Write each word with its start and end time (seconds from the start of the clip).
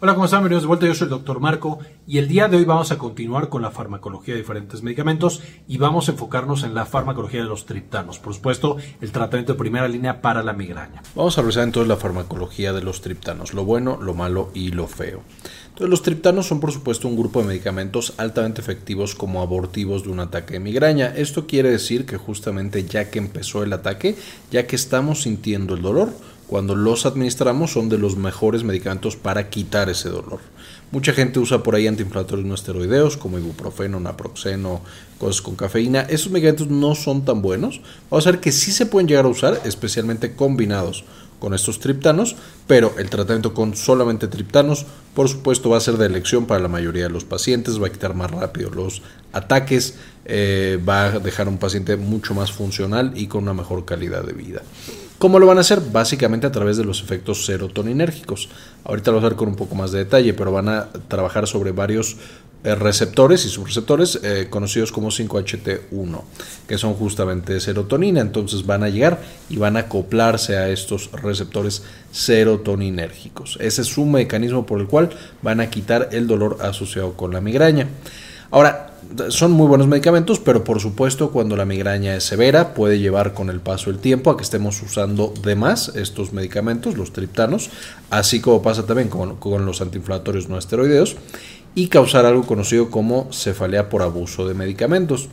Hola, 0.00 0.14
¿cómo 0.14 0.26
están? 0.26 0.42
Bienvenidos 0.42 0.62
de 0.62 0.68
vuelta. 0.68 0.86
Yo 0.86 0.94
soy 0.94 1.06
el 1.06 1.10
doctor 1.10 1.40
Marco 1.40 1.80
y 2.06 2.18
el 2.18 2.28
día 2.28 2.46
de 2.46 2.56
hoy 2.56 2.64
vamos 2.64 2.92
a 2.92 2.98
continuar 2.98 3.48
con 3.48 3.62
la 3.62 3.72
farmacología 3.72 4.34
de 4.34 4.40
diferentes 4.40 4.80
medicamentos 4.84 5.42
y 5.66 5.76
vamos 5.78 6.06
a 6.08 6.12
enfocarnos 6.12 6.62
en 6.62 6.72
la 6.72 6.86
farmacología 6.86 7.40
de 7.40 7.48
los 7.48 7.66
triptanos. 7.66 8.20
Por 8.20 8.32
supuesto, 8.32 8.76
el 9.00 9.10
tratamiento 9.10 9.54
de 9.54 9.58
primera 9.58 9.88
línea 9.88 10.22
para 10.22 10.44
la 10.44 10.52
migraña. 10.52 11.02
Vamos 11.16 11.36
a 11.36 11.40
revisar 11.40 11.64
entonces 11.64 11.88
la 11.88 11.96
farmacología 11.96 12.72
de 12.72 12.80
los 12.80 13.00
triptanos, 13.00 13.54
lo 13.54 13.64
bueno, 13.64 13.98
lo 14.00 14.14
malo 14.14 14.52
y 14.54 14.70
lo 14.70 14.86
feo. 14.86 15.22
Entonces, 15.70 15.90
los 15.90 16.02
triptanos 16.02 16.46
son 16.46 16.60
por 16.60 16.70
supuesto 16.70 17.08
un 17.08 17.16
grupo 17.16 17.40
de 17.40 17.48
medicamentos 17.48 18.14
altamente 18.18 18.60
efectivos 18.60 19.16
como 19.16 19.42
abortivos 19.42 20.04
de 20.04 20.10
un 20.10 20.20
ataque 20.20 20.52
de 20.52 20.60
migraña. 20.60 21.08
Esto 21.08 21.48
quiere 21.48 21.72
decir 21.72 22.06
que 22.06 22.18
justamente 22.18 22.84
ya 22.84 23.10
que 23.10 23.18
empezó 23.18 23.64
el 23.64 23.72
ataque, 23.72 24.14
ya 24.52 24.64
que 24.68 24.76
estamos 24.76 25.22
sintiendo 25.22 25.74
el 25.74 25.82
dolor, 25.82 26.12
cuando 26.48 26.74
los 26.74 27.06
administramos 27.06 27.72
son 27.72 27.88
de 27.88 27.98
los 27.98 28.16
mejores 28.16 28.64
medicamentos 28.64 29.16
para 29.16 29.50
quitar 29.50 29.88
ese 29.90 30.08
dolor. 30.08 30.40
Mucha 30.90 31.12
gente 31.12 31.38
usa 31.38 31.62
por 31.62 31.74
ahí 31.74 31.86
antiinflamatorios 31.86 32.46
no 32.46 32.54
esteroideos 32.54 33.18
como 33.18 33.38
ibuprofeno, 33.38 34.00
naproxeno, 34.00 34.80
cosas 35.18 35.42
con 35.42 35.54
cafeína. 35.54 36.00
Esos 36.00 36.32
medicamentos 36.32 36.68
no 36.68 36.94
son 36.94 37.26
tan 37.26 37.42
buenos. 37.42 37.82
Vamos 38.10 38.26
a 38.26 38.30
ver 38.30 38.40
que 38.40 38.52
sí 38.52 38.72
se 38.72 38.86
pueden 38.86 39.06
llegar 39.06 39.26
a 39.26 39.28
usar, 39.28 39.60
especialmente 39.64 40.34
combinados 40.34 41.04
con 41.38 41.52
estos 41.52 41.78
triptanos, 41.78 42.36
pero 42.66 42.94
el 42.98 43.10
tratamiento 43.10 43.52
con 43.54 43.76
solamente 43.76 44.26
triptanos, 44.26 44.86
por 45.14 45.28
supuesto, 45.28 45.70
va 45.70 45.76
a 45.76 45.80
ser 45.80 45.98
de 45.98 46.06
elección 46.06 46.46
para 46.46 46.60
la 46.60 46.68
mayoría 46.68 47.04
de 47.04 47.10
los 47.10 47.24
pacientes, 47.24 47.80
va 47.80 47.88
a 47.88 47.92
quitar 47.92 48.14
más 48.14 48.30
rápido 48.30 48.70
los 48.70 49.02
ataques, 49.32 49.96
eh, 50.24 50.82
va 50.88 51.04
a 51.04 51.18
dejar 51.20 51.46
a 51.46 51.50
un 51.50 51.58
paciente 51.58 51.96
mucho 51.96 52.34
más 52.34 52.50
funcional 52.50 53.12
y 53.14 53.26
con 53.26 53.42
una 53.42 53.54
mejor 53.54 53.84
calidad 53.84 54.24
de 54.24 54.32
vida. 54.32 54.62
¿Cómo 55.18 55.40
lo 55.40 55.48
van 55.48 55.58
a 55.58 55.62
hacer? 55.62 55.80
Básicamente 55.80 56.46
a 56.46 56.52
través 56.52 56.76
de 56.76 56.84
los 56.84 57.02
efectos 57.02 57.44
serotoninérgicos. 57.44 58.48
Ahorita 58.84 59.10
lo 59.10 59.16
voy 59.16 59.26
a 59.26 59.28
ver 59.30 59.36
con 59.36 59.48
un 59.48 59.56
poco 59.56 59.74
más 59.74 59.90
de 59.90 59.98
detalle, 59.98 60.32
pero 60.32 60.52
van 60.52 60.68
a 60.68 60.90
trabajar 61.08 61.48
sobre 61.48 61.72
varios 61.72 62.16
eh, 62.62 62.76
receptores 62.76 63.44
y 63.44 63.48
subreceptores 63.48 64.20
eh, 64.22 64.46
conocidos 64.48 64.92
como 64.92 65.08
5HT1, 65.08 66.22
que 66.68 66.78
son 66.78 66.94
justamente 66.94 67.58
serotonina. 67.58 68.20
Entonces 68.20 68.64
van 68.64 68.84
a 68.84 68.90
llegar 68.90 69.20
y 69.50 69.56
van 69.56 69.76
a 69.76 69.80
acoplarse 69.80 70.56
a 70.56 70.68
estos 70.68 71.10
receptores 71.10 71.82
serotoninérgicos. 72.12 73.58
Ese 73.60 73.82
es 73.82 73.98
un 73.98 74.12
mecanismo 74.12 74.66
por 74.66 74.80
el 74.80 74.86
cual 74.86 75.10
van 75.42 75.60
a 75.60 75.68
quitar 75.68 76.10
el 76.12 76.28
dolor 76.28 76.58
asociado 76.60 77.14
con 77.14 77.32
la 77.32 77.40
migraña. 77.40 77.88
Ahora, 78.50 78.88
son 79.28 79.52
muy 79.52 79.66
buenos 79.66 79.86
medicamentos, 79.86 80.38
pero 80.38 80.64
por 80.64 80.80
supuesto 80.80 81.30
cuando 81.30 81.56
la 81.56 81.64
migraña 81.64 82.16
es 82.16 82.24
severa 82.24 82.74
puede 82.74 82.98
llevar 82.98 83.34
con 83.34 83.50
el 83.50 83.60
paso 83.60 83.90
del 83.90 84.00
tiempo 84.00 84.30
a 84.30 84.36
que 84.36 84.42
estemos 84.42 84.80
usando 84.82 85.32
de 85.42 85.54
más 85.54 85.92
estos 85.96 86.32
medicamentos, 86.32 86.96
los 86.96 87.12
triptanos, 87.12 87.70
así 88.10 88.40
como 88.40 88.62
pasa 88.62 88.86
también 88.86 89.08
con, 89.08 89.36
con 89.36 89.66
los 89.66 89.80
antiinflamatorios 89.80 90.48
no 90.48 90.58
esteroideos, 90.58 91.16
y 91.74 91.88
causar 91.88 92.26
algo 92.26 92.44
conocido 92.44 92.90
como 92.90 93.32
cefalea 93.32 93.88
por 93.88 94.02
abuso 94.02 94.48
de 94.48 94.54
medicamentos. 94.54 95.28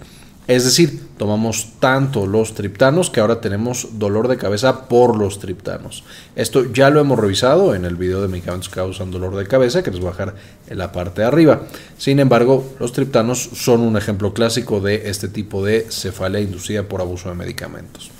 Es 0.47 0.63
decir, 0.63 1.01
tomamos 1.17 1.73
tanto 1.79 2.27
los 2.27 2.53
triptanos 2.53 3.09
que 3.09 3.19
ahora 3.19 3.41
tenemos 3.41 3.87
dolor 3.93 4.27
de 4.27 4.37
cabeza 4.37 4.87
por 4.87 5.17
los 5.17 5.39
triptanos. 5.39 6.03
Esto 6.35 6.71
ya 6.71 6.91
lo 6.91 6.99
hemos 6.99 7.17
revisado 7.17 7.73
en 7.73 7.83
el 7.83 7.95
video 7.95 8.21
de 8.21 8.27
medicamentos 8.27 8.69
que 8.69 8.75
causan 8.75 9.09
dolor 9.09 9.35
de 9.35 9.47
cabeza, 9.47 9.81
que 9.81 9.89
les 9.89 9.99
voy 9.99 10.09
a 10.09 10.11
dejar 10.11 10.35
en 10.67 10.77
la 10.77 10.91
parte 10.91 11.21
de 11.21 11.27
arriba. 11.27 11.63
Sin 11.97 12.19
embargo, 12.19 12.63
los 12.79 12.91
triptanos 12.91 13.49
son 13.53 13.81
un 13.81 13.97
ejemplo 13.97 14.33
clásico 14.33 14.81
de 14.81 15.09
este 15.09 15.29
tipo 15.29 15.65
de 15.65 15.87
cefalea 15.89 16.41
inducida 16.41 16.83
por 16.83 17.01
abuso 17.01 17.29
de 17.29 17.35
medicamentos. 17.35 18.11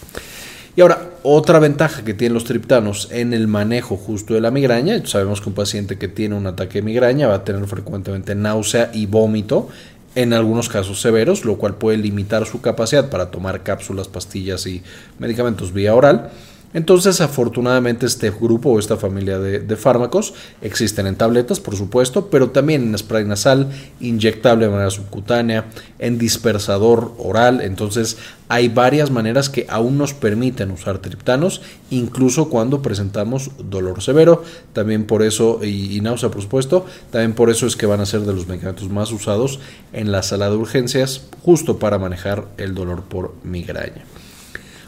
Y 0.78 0.82
ahora, 0.82 1.10
otra 1.24 1.60
ventaja 1.60 2.04
que 2.04 2.14
tienen 2.14 2.34
los 2.34 2.44
triptanos 2.44 3.08
en 3.12 3.34
el 3.34 3.48
manejo 3.48 3.96
justo 3.96 4.34
de 4.34 4.42
la 4.42 4.52
migraña, 4.52 5.06
sabemos 5.06 5.40
que 5.40 5.48
un 5.48 5.56
paciente 5.56 5.98
que 5.98 6.10
tiene 6.10 6.36
un 6.36 6.48
ataque 6.48 6.80
de 6.80 6.82
migraña 6.82 7.28
va 7.28 7.36
a 7.36 7.44
tener 7.46 7.66
frecuentemente 7.66 8.36
náusea 8.36 8.92
y 8.94 9.06
vómito, 9.06 9.70
en 10.16 10.34
algunos 10.34 10.70
casos 10.70 11.02
severos, 11.02 11.46
lo 11.46 11.58
cual 11.58 11.76
puede 11.76 11.98
limitar 11.98 12.46
su 12.46 12.62
capacidad 12.62 13.10
para 13.10 13.32
tomar 13.32 13.64
cápsulas, 13.64 14.08
pastillas 14.08 14.66
y 14.66 14.82
medicamentos 15.20 15.74
vía 15.74 15.94
oral. 15.94 16.32
Entonces, 16.76 17.22
afortunadamente, 17.22 18.06
este 18.06 18.30
grupo 18.30 18.72
o 18.72 18.80
esta 18.80 18.98
familia 18.98 19.40
de, 19.40 19.76
fármacos 19.78 20.34
existen 20.62 21.08
en 21.08 21.16
tabletas, 21.16 21.62
por 21.62 21.78
supuesto, 21.78 22.30
pero 22.30 22.50
también 22.50 22.84
en 22.84 22.98
spray 22.98 23.24
nasal, 23.24 23.70
inyectable 24.02 24.66
de 24.66 24.72
manera 24.72 24.90
subcutánea, 24.90 25.68
en 26.00 26.18
dispersador 26.18 27.14
oral. 27.18 27.62
Entonces, 27.62 28.18
hay 28.50 28.68
varias 28.68 29.10
maneras 29.10 29.50
que 29.50 29.66
aún 29.70 29.98
nos 29.98 30.14
permiten 30.14 30.70
usar 30.70 30.98
triptanos, 30.98 31.62
incluso 31.92 32.50
cuando 32.50 32.82
presentamos 32.82 33.52
dolor 33.58 34.04
severo. 34.04 34.44
También 34.74 35.06
por 35.06 35.24
eso, 35.24 35.62
y, 35.64 35.96
y 35.96 36.02
náusea, 36.02 36.30
por 36.30 36.42
supuesto, 36.42 36.86
también 37.10 37.36
por 37.36 37.50
eso 37.50 37.68
es 37.68 37.78
que 37.78 37.86
van 37.86 38.02
a 38.02 38.06
ser 38.06 38.24
de 38.24 38.34
los 38.34 38.48
medicamentos 38.48 38.90
más 38.90 39.14
usados 39.14 39.62
en 39.94 40.12
la 40.12 40.24
sala 40.24 40.50
de 40.50 40.58
urgencias, 40.58 41.22
justo 41.42 41.80
para 41.80 42.00
manejar 42.00 42.44
el 42.58 42.76
dolor 42.76 43.04
por 43.04 43.34
migraña. 43.46 44.04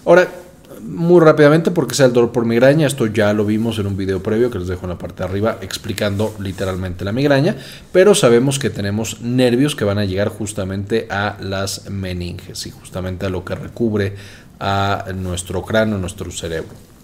Ahora, 0.04 0.28
muy 0.82 1.22
rápidamente 1.22 1.72
porque 1.72 1.96
sea 1.96 2.08
el 2.08 2.14
dolor 2.14 2.32
por 2.32 2.46
migraña, 2.46 2.88
esto 2.88 3.06
ya 3.06 3.34
lo 3.34 3.46
vimos 3.46 3.80
en 3.80 3.88
un 3.88 3.98
video 3.98 4.22
previo 4.22 4.50
que 4.50 4.60
les 4.60 4.68
dejo 4.68 4.86
en 4.86 4.90
la 4.90 4.98
parte 4.98 5.24
de 5.24 5.30
arriba 5.30 5.58
explicando 5.62 6.34
literalmente 6.40 7.06
la 7.06 7.12
migraña, 7.12 7.56
pero 7.92 8.16
sabemos 8.16 8.60
que 8.60 8.70
tenemos 8.70 9.22
nervios 9.22 9.76
que 9.76 9.86
van 9.86 9.98
a 9.98 10.06
llegar 10.06 10.30
justamente 10.30 11.08
a 11.10 11.38
las 11.42 11.90
meninges 11.90 12.66
y 12.66 12.72
justamente 12.72 13.26
a 13.26 13.30
lo 13.30 13.44
que 13.44 13.56
recubre 13.56 14.16
a 14.60 15.06
nuestro 15.16 15.62
cráneo, 15.64 15.98
nuestro 15.98 16.32
cerebro. 16.32 16.97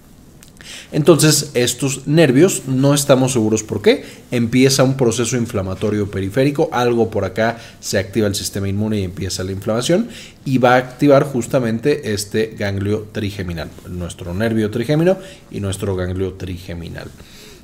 Entonces, 0.92 1.52
estos 1.54 2.08
nervios 2.08 2.64
no 2.68 2.94
estamos 2.94 3.34
seguros 3.34 3.64
por 3.64 3.82
qué. 3.82 4.04
Empieza 4.32 4.84
un 4.84 4.98
proceso 4.98 5.38
inflamatorio 5.38 6.10
periférico, 6.10 6.70
algo 6.72 7.10
por 7.10 7.26
acá 7.26 7.60
se 7.80 7.98
activa 7.98 8.28
el 8.28 8.36
sistema 8.36 8.70
inmune 8.70 9.00
y 9.00 9.04
empieza 9.04 9.44
la 9.44 9.52
inflamación 9.52 10.10
y 10.46 10.58
va 10.58 10.76
a 10.76 10.78
activar 10.78 11.24
justamente 11.24 12.14
este 12.14 12.56
ganglio 12.58 13.08
trigeminal, 13.12 13.70
nuestro 13.90 14.34
nervio 14.34 14.70
trigémino 14.72 15.18
y 15.52 15.60
nuestro 15.60 15.96
ganglio 15.96 16.34
trigeminal. 16.34 17.10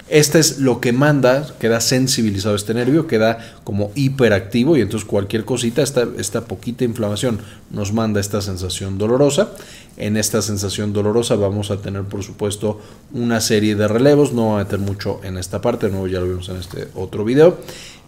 Este 0.10 0.40
es 0.40 0.58
lo 0.58 0.82
que 0.82 0.92
manda, 0.92 1.46
queda 1.60 1.80
sensibilizado 1.80 2.56
este 2.56 2.74
nervio, 2.74 3.06
queda 3.06 3.60
como 3.64 3.92
hiperactivo 3.94 4.76
y 4.76 4.82
entonces 4.82 5.08
cualquier 5.08 5.46
cosita, 5.46 5.84
esta, 5.84 6.08
esta 6.18 6.46
poquita 6.46 6.84
inflamación 6.84 7.40
nos 7.70 7.94
manda 7.94 8.20
esta 8.20 8.42
sensación 8.42 8.98
dolorosa. 8.98 9.52
En 9.98 10.18
esta 10.18 10.42
sensación 10.42 10.94
dolorosa 10.94 11.36
vamos 11.36 11.70
a 11.70 11.78
tener 11.78 12.04
por 12.06 12.24
supuesto 12.24 12.82
una 13.14 13.40
serie 13.40 13.76
de 13.76 13.88
relevos, 13.88 14.34
no 14.34 14.46
voy 14.46 14.62
a 14.62 14.64
meter 14.64 14.80
mucho 14.80 15.20
en 15.24 15.38
esta 15.38 15.62
parte, 15.62 15.90
no 15.90 16.08
ya 16.08 16.20
lo 16.20 16.26
vimos 16.26 16.50
en 16.50 16.58
este 16.58 16.88
otro 16.96 17.24
video. 17.24 17.60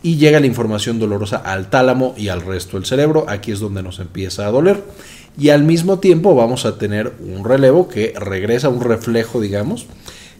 Y 0.02 0.16
llega 0.16 0.40
la 0.40 0.48
información 0.48 0.98
dolorosa 0.98 1.38
al 1.38 1.70
tálamo 1.70 2.16
y 2.18 2.30
al 2.30 2.42
resto 2.42 2.78
del 2.78 2.88
cerebro, 2.88 3.26
aquí 3.28 3.52
es 3.52 3.60
donde 3.60 3.84
nos 3.84 4.00
empieza 4.00 4.48
a 4.48 4.52
doler. 4.52 4.84
Y 5.38 5.50
al 5.50 5.64
mismo 5.64 6.00
tiempo 6.00 6.34
vamos 6.34 6.66
a 6.66 6.80
tener 6.80 7.14
un 7.20 7.46
relevo 7.46 7.88
que 7.88 8.14
regresa, 8.18 8.70
un 8.70 8.82
reflejo 8.82 9.40
digamos, 9.40 9.86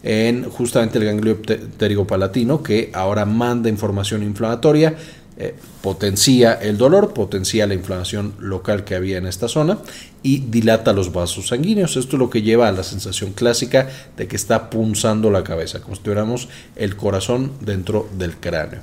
en 0.02 0.48
justamente 0.50 0.98
el 0.98 1.04
ganglio 1.04 1.40
pterigopalatino 1.40 2.62
que 2.62 2.90
ahora 2.92 3.24
manda 3.24 3.68
información 3.68 4.22
inflamatoria, 4.22 4.96
eh, 5.36 5.54
potencia 5.80 6.54
el 6.54 6.76
dolor, 6.76 7.14
potencia 7.14 7.66
la 7.66 7.74
inflamación 7.74 8.34
local 8.38 8.84
que 8.84 8.94
había 8.94 9.18
en 9.18 9.26
esta 9.26 9.48
zona 9.48 9.78
y 10.22 10.40
dilata 10.40 10.92
los 10.92 11.12
vasos 11.12 11.48
sanguíneos. 11.48 11.96
Esto 11.96 12.16
es 12.16 12.20
lo 12.20 12.30
que 12.30 12.42
lleva 12.42 12.68
a 12.68 12.72
la 12.72 12.82
sensación 12.82 13.32
clásica 13.32 13.88
de 14.16 14.28
que 14.28 14.36
está 14.36 14.68
punzando 14.68 15.30
la 15.30 15.42
cabeza, 15.42 15.80
como 15.80 15.96
si 15.96 16.02
tuviéramos 16.02 16.48
el 16.76 16.96
corazón 16.96 17.52
dentro 17.60 18.08
del 18.18 18.36
cráneo. 18.36 18.80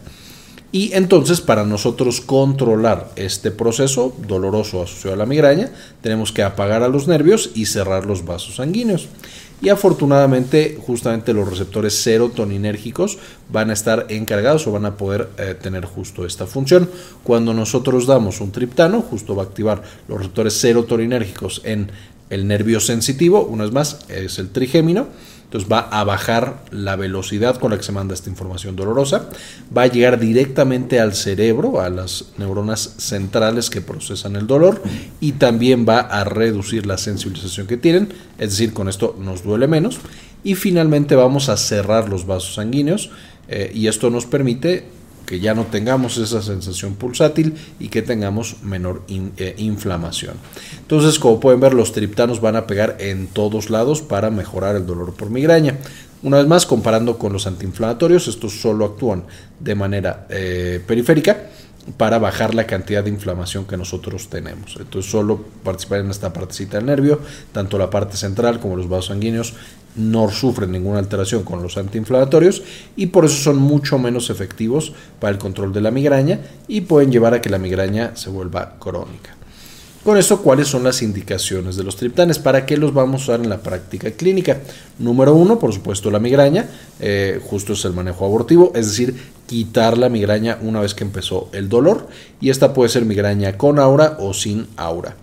Y 0.71 0.93
entonces 0.93 1.41
para 1.41 1.65
nosotros 1.65 2.21
controlar 2.21 3.11
este 3.15 3.49
proceso 3.49 4.15
doloroso 4.27 4.83
asociado 4.83 5.15
a 5.15 5.17
la 5.17 5.25
migraña, 5.25 5.71
tenemos 6.01 6.31
que 6.31 6.43
apagar 6.43 6.83
a 6.83 6.89
los 6.89 7.07
nervios 7.07 7.51
y 7.55 7.65
cerrar 7.65 8.05
los 8.05 8.23
vasos 8.23 8.55
sanguíneos. 8.55 9.07
Y 9.61 9.69
afortunadamente 9.69 10.79
justamente 10.85 11.33
los 11.33 11.49
receptores 11.49 11.95
serotoninérgicos 12.01 13.17
van 13.51 13.71
a 13.71 13.73
estar 13.73 14.05
encargados 14.09 14.65
o 14.67 14.71
van 14.71 14.85
a 14.85 14.95
poder 14.95 15.29
eh, 15.37 15.55
tener 15.59 15.85
justo 15.85 16.25
esta 16.25 16.45
función. 16.45 16.89
Cuando 17.23 17.53
nosotros 17.53 18.05
damos 18.05 18.39
un 18.39 18.51
triptano, 18.51 19.01
justo 19.01 19.35
va 19.35 19.43
a 19.43 19.45
activar 19.47 19.81
los 20.07 20.19
receptores 20.19 20.53
serotoninérgicos 20.53 21.61
en 21.65 21.91
el 22.29 22.47
nervio 22.47 22.79
sensitivo, 22.79 23.43
una 23.43 23.63
vez 23.63 23.73
más 23.73 23.99
es 24.07 24.37
el 24.37 24.49
trigémino, 24.49 25.07
entonces 25.49 25.71
va 25.71 25.79
a 25.79 26.03
bajar 26.03 26.63
la 26.69 26.95
velocidad 26.95 27.57
con 27.57 27.71
la 27.71 27.77
que 27.77 27.83
se 27.83 27.91
manda 27.91 28.13
esta 28.13 28.29
información 28.29 28.75
dolorosa, 28.75 29.29
va 29.75 29.81
a 29.81 29.87
llegar 29.87 30.19
directamente 30.19 30.99
al 30.99 31.15
cerebro, 31.15 31.81
a 31.81 31.89
las 31.89 32.25
neuronas 32.37 32.93
centrales 32.99 33.71
que 33.71 33.81
procesan 33.81 34.35
el 34.35 34.45
dolor 34.45 34.79
y 35.19 35.31
también 35.31 35.87
va 35.89 36.01
a 36.01 36.23
reducir 36.23 36.85
la 36.85 36.99
sensibilización 36.99 37.65
que 37.65 37.77
tienen, 37.77 38.09
es 38.37 38.51
decir, 38.51 38.73
con 38.73 38.87
esto 38.87 39.15
nos 39.19 39.41
duele 39.41 39.65
menos. 39.65 39.97
Y 40.43 40.53
finalmente 40.53 41.15
vamos 41.15 41.49
a 41.49 41.57
cerrar 41.57 42.09
los 42.09 42.27
vasos 42.27 42.53
sanguíneos 42.53 43.09
eh, 43.47 43.71
y 43.73 43.87
esto 43.87 44.11
nos 44.11 44.27
permite 44.27 44.85
que 45.29 45.39
ya 45.39 45.53
no 45.53 45.65
tengamos 45.65 46.17
esa 46.17 46.41
sensación 46.41 46.95
pulsátil 46.95 47.53
y 47.79 47.89
que 47.89 48.01
tengamos 48.01 48.63
menor 48.63 49.03
eh, 49.07 49.53
inflamación. 49.59 50.33
Entonces, 50.79 51.19
como 51.19 51.39
pueden 51.39 51.59
ver, 51.59 51.75
los 51.75 51.91
triptanos 51.91 52.41
van 52.41 52.55
a 52.55 52.65
pegar 52.65 52.97
en 52.99 53.27
todos 53.27 53.69
lados 53.69 54.01
para 54.01 54.31
mejorar 54.31 54.75
el 54.75 54.87
dolor 54.87 55.13
por 55.13 55.29
migraña. 55.29 55.77
Una 56.23 56.37
vez 56.37 56.47
más, 56.47 56.65
comparando 56.65 57.19
con 57.19 57.31
los 57.31 57.45
antiinflamatorios, 57.45 58.27
estos 58.27 58.59
solo 58.59 58.85
actúan 58.85 59.23
de 59.59 59.75
manera 59.75 60.25
eh, 60.31 60.81
periférica 60.87 61.49
para 61.97 62.17
bajar 62.17 62.55
la 62.55 62.65
cantidad 62.65 63.03
de 63.03 63.11
inflamación 63.11 63.65
que 63.65 63.77
nosotros 63.77 64.29
tenemos. 64.29 64.77
Entonces, 64.79 65.11
solo 65.11 65.45
participar 65.63 65.99
en 65.99 66.09
esta 66.09 66.33
partecita 66.33 66.77
del 66.77 66.87
nervio, 66.87 67.19
tanto 67.51 67.77
la 67.77 67.91
parte 67.91 68.17
central 68.17 68.59
como 68.59 68.75
los 68.75 68.89
vasos 68.89 69.07
sanguíneos, 69.07 69.53
no 69.95 70.29
sufren 70.29 70.71
ninguna 70.71 70.99
alteración 70.99 71.43
con 71.43 71.61
los 71.61 71.77
antiinflamatorios 71.77 72.63
y 72.95 73.07
por 73.07 73.25
eso 73.25 73.35
son 73.35 73.57
mucho 73.57 73.97
menos 73.97 74.29
efectivos 74.29 74.93
para 75.19 75.33
el 75.33 75.39
control 75.39 75.73
de 75.73 75.81
la 75.81 75.91
migraña 75.91 76.39
y 76.67 76.81
pueden 76.81 77.11
llevar 77.11 77.33
a 77.33 77.41
que 77.41 77.49
la 77.49 77.57
migraña 77.57 78.15
se 78.15 78.29
vuelva 78.29 78.75
crónica. 78.79 79.35
Con 80.03 80.17
esto, 80.17 80.41
¿cuáles 80.41 80.69
son 80.69 80.85
las 80.85 81.01
indicaciones 81.01 81.75
de 81.75 81.83
los 81.83 81.97
triptanes? 81.97 82.39
¿Para 82.39 82.65
qué 82.65 82.77
los 82.77 82.93
vamos 82.93 83.21
a 83.21 83.23
usar 83.25 83.41
en 83.41 83.49
la 83.49 83.61
práctica 83.61 84.09
clínica? 84.11 84.61
Número 84.97 85.35
uno, 85.35 85.59
por 85.59 85.73
supuesto, 85.73 86.09
la 86.09 86.19
migraña. 86.19 86.69
Eh, 87.01 87.41
justo 87.43 87.73
es 87.73 87.83
el 87.83 87.91
manejo 87.91 88.25
abortivo, 88.25 88.71
es 88.75 88.87
decir, 88.87 89.13
quitar 89.45 89.97
la 89.97 90.07
migraña 90.07 90.57
una 90.61 90.79
vez 90.79 90.93
que 90.93 91.03
empezó 91.03 91.49
el 91.51 91.67
dolor. 91.67 92.07
Y 92.39 92.49
esta 92.49 92.73
puede 92.73 92.89
ser 92.89 93.03
migraña 93.03 93.57
con 93.57 93.77
aura 93.77 94.15
o 94.19 94.33
sin 94.33 94.67
aura. 94.77 95.17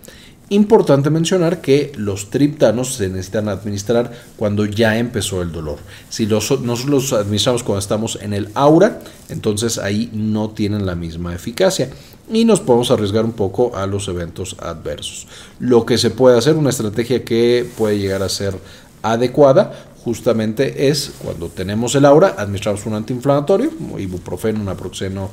Importante 0.49 1.09
mencionar 1.09 1.59
que 1.59 1.91
los 1.97 2.29
triptanos 2.29 2.95
se 2.95 3.09
necesitan 3.09 3.49
administrar 3.49 4.13
cuando 4.37 4.65
ya 4.65 4.97
empezó 4.97 5.41
el 5.41 5.51
dolor. 5.51 5.77
Si 6.09 6.25
los, 6.25 6.61
nosotros 6.61 6.85
los 6.85 7.13
administramos 7.13 7.63
cuando 7.63 7.79
estamos 7.79 8.17
en 8.21 8.33
el 8.33 8.47
aura, 8.53 9.01
entonces 9.27 9.77
ahí 9.77 10.09
no 10.13 10.51
tienen 10.51 10.85
la 10.85 10.95
misma 10.95 11.35
eficacia 11.35 11.89
y 12.31 12.45
nos 12.45 12.61
podemos 12.61 12.91
arriesgar 12.91 13.25
un 13.25 13.33
poco 13.33 13.75
a 13.75 13.87
los 13.87 14.07
eventos 14.07 14.55
adversos. 14.59 15.27
Lo 15.59 15.85
que 15.85 15.97
se 15.97 16.11
puede 16.11 16.37
hacer, 16.37 16.55
una 16.55 16.69
estrategia 16.69 17.25
que 17.25 17.69
puede 17.77 17.99
llegar 17.99 18.23
a 18.23 18.29
ser 18.29 18.55
adecuada, 19.01 19.86
justamente 20.07 20.87
es 20.87 21.11
cuando 21.21 21.49
tenemos 21.49 21.93
el 21.95 22.05
aura, 22.05 22.35
administramos 22.37 22.85
un 22.85 22.93
antiinflamatorio, 22.93 23.71
ibuprofeno, 23.97 24.63
naproxeno, 24.63 25.31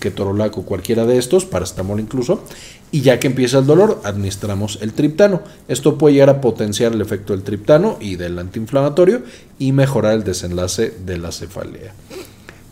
ketorolaco, 0.00 0.64
cualquiera 0.64 1.06
de 1.06 1.16
estos, 1.16 1.44
paracetamol 1.44 2.00
incluso, 2.00 2.42
y 2.90 3.02
ya 3.02 3.20
que 3.20 3.28
empieza 3.28 3.60
el 3.60 3.66
dolor, 3.66 4.00
administramos 4.02 4.80
el 4.82 4.94
triptano. 4.94 5.42
Esto 5.68 5.96
puede 5.96 6.14
llegar 6.14 6.30
a 6.30 6.40
potenciar 6.40 6.92
el 6.92 7.02
efecto 7.02 7.34
del 7.34 7.44
triptano 7.44 7.98
y 8.00 8.16
del 8.16 8.36
antiinflamatorio 8.40 9.22
y 9.60 9.70
mejorar 9.70 10.14
el 10.14 10.24
desenlace 10.24 10.92
de 11.06 11.18
la 11.18 11.30
cefalea. 11.30 11.94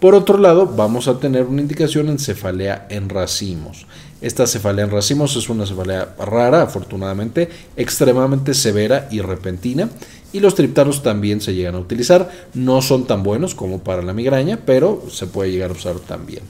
Por 0.01 0.17
otro 0.17 0.39
lado, 0.39 0.67
vamos 0.67 1.07
a 1.07 1.21
tener 1.21 1.45
una 1.45 1.63
indicación 1.63 2.09
en 2.09 2.19
cefalea 2.19 2.89
en 2.91 3.09
racimos. 3.09 3.87
Esta 4.21 4.49
cefalea 4.49 4.87
en 4.87 4.91
racimos 4.91 5.37
es 5.37 5.49
una 5.49 5.67
cefalea 5.67 6.17
rara, 6.19 6.63
afortunadamente, 6.63 7.49
extremadamente 7.77 8.55
severa 8.55 9.07
y 9.13 9.21
repentina. 9.21 9.89
Y 10.35 10.41
los 10.41 10.57
triptanos 10.57 11.05
también 11.05 11.41
se 11.41 11.55
llegan 11.55 11.77
a 11.77 11.79
utilizar. 11.79 12.29
No 12.55 12.83
son 12.83 13.07
tan 13.07 13.23
buenos 13.23 13.55
como 13.55 13.85
para 13.85 14.03
la 14.03 14.13
migraña, 14.13 14.59
pero 14.67 15.05
se 15.09 15.29
puede 15.29 15.53
llegar 15.53 15.71
a 15.71 15.75
usar 15.75 16.01
también. 16.01 16.43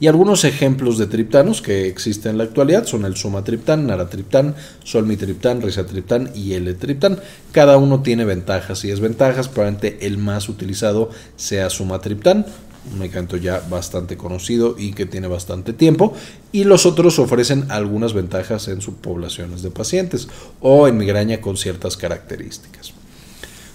Y 0.00 0.06
algunos 0.06 0.44
ejemplos 0.44 0.98
de 0.98 1.06
triptanos 1.06 1.62
que 1.62 1.88
existen 1.88 2.32
en 2.32 2.38
la 2.38 2.44
actualidad 2.44 2.84
son 2.84 3.06
el 3.06 3.16
sumatriptán, 3.16 3.86
naratriptán, 3.86 4.54
solmitriptán, 4.84 5.62
risatriptán 5.62 6.30
y 6.34 6.52
L-triptán. 6.52 7.18
Cada 7.52 7.78
uno 7.78 8.02
tiene 8.02 8.26
ventajas 8.26 8.84
y 8.84 8.88
desventajas, 8.88 9.48
probablemente 9.48 10.06
el 10.06 10.18
más 10.18 10.50
utilizado 10.50 11.10
sea 11.36 11.70
sumatriptán, 11.70 12.44
un 12.92 12.98
medicamento 12.98 13.36
ya 13.36 13.62
bastante 13.68 14.16
conocido 14.16 14.74
y 14.78 14.92
que 14.92 15.06
tiene 15.06 15.28
bastante 15.28 15.72
tiempo, 15.72 16.14
y 16.52 16.64
los 16.64 16.86
otros 16.86 17.18
ofrecen 17.18 17.70
algunas 17.70 18.12
ventajas 18.12 18.68
en 18.68 18.80
subpoblaciones 18.80 19.62
de 19.62 19.70
pacientes 19.70 20.28
o 20.60 20.88
en 20.88 20.96
migraña 20.96 21.40
con 21.40 21.56
ciertas 21.56 21.96
características. 21.96 22.92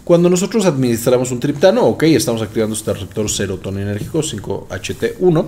Cuando 0.03 0.29
nosotros 0.29 0.65
administramos 0.65 1.31
un 1.31 1.39
triptano, 1.39 1.85
ok, 1.85 2.03
estamos 2.03 2.41
activando 2.41 2.75
este 2.75 2.93
receptor 2.93 3.29
serotoninérgico 3.29 4.19
5HT1 4.19 5.45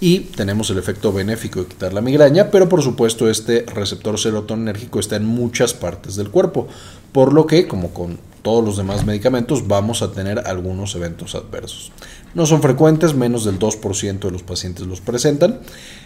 y 0.00 0.20
tenemos 0.20 0.70
el 0.70 0.78
efecto 0.78 1.12
benéfico 1.12 1.60
de 1.60 1.66
quitar 1.66 1.92
la 1.92 2.00
migraña, 2.00 2.50
pero 2.50 2.66
por 2.66 2.82
supuesto 2.82 3.28
este 3.28 3.66
receptor 3.66 4.18
serotoninérgico 4.18 5.00
está 5.00 5.16
en 5.16 5.26
muchas 5.26 5.74
partes 5.74 6.16
del 6.16 6.30
cuerpo, 6.30 6.66
por 7.12 7.34
lo 7.34 7.46
que, 7.46 7.68
como 7.68 7.92
con 7.92 8.18
todos 8.42 8.64
los 8.64 8.76
demás 8.76 9.04
medicamentos, 9.04 9.68
vamos 9.68 10.02
a 10.02 10.12
tener 10.12 10.40
algunos 10.46 10.94
eventos 10.94 11.34
adversos. 11.34 11.92
No 12.34 12.46
son 12.46 12.62
frecuentes, 12.62 13.14
menos 13.14 13.44
del 13.44 13.58
2% 13.58 14.20
de 14.20 14.30
los 14.30 14.42
pacientes 14.42 14.86
los 14.86 15.00
presentan, 15.00 15.60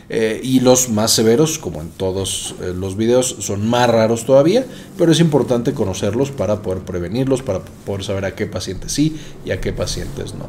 eh, 0.09 0.41
y 0.43 0.61
los 0.61 0.89
más 0.89 1.11
severos, 1.13 1.59
como 1.59 1.81
en 1.81 1.91
todos 1.91 2.55
eh, 2.61 2.73
los 2.75 2.97
videos, 2.97 3.37
son 3.41 3.67
más 3.69 3.89
raros 3.89 4.25
todavía, 4.25 4.65
pero 4.97 5.13
es 5.13 5.21
importante 5.21 5.75
conocerlos 5.75 6.31
para 6.31 6.63
poder 6.63 6.83
prevenirlos, 6.83 7.43
para 7.43 7.61
poder 7.61 8.05
saber 8.05 8.25
a 8.25 8.35
qué 8.35 8.47
pacientes 8.47 8.93
sí 8.93 9.17
y 9.45 9.51
a 9.51 9.61
qué 9.61 9.73
pacientes 9.73 10.35
no. 10.35 10.49